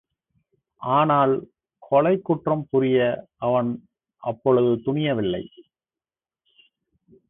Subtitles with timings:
[0.77, 1.47] ஆனால்,
[1.91, 3.27] கொலைக் குற்றம் புரிய
[3.37, 3.89] அவன்
[4.17, 5.47] அப்பொழுது துணியவில்லை.